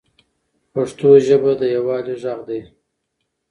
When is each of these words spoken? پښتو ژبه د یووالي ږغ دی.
پښتو 0.73 1.09
ژبه 1.27 1.51
د 1.59 1.61
یووالي 1.75 2.15
ږغ 2.21 2.39
دی. 2.49 2.61